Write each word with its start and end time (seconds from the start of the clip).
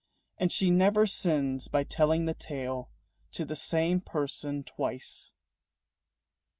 And 0.39 0.51
she 0.51 0.71
never 0.71 1.05
sins 1.05 1.67
by 1.67 1.83
telling 1.83 2.25
the 2.25 2.33
tale 2.33 2.89
To 3.33 3.45
the 3.45 3.55
same 3.55 4.01
person 4.01 4.63
twice. 4.63 5.29